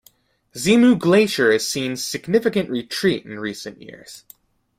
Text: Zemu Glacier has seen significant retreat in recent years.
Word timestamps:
Zemu 0.55 0.97
Glacier 0.97 1.51
has 1.51 1.67
seen 1.67 1.95
significant 1.95 2.71
retreat 2.71 3.23
in 3.23 3.37
recent 3.39 3.79
years. 3.79 4.23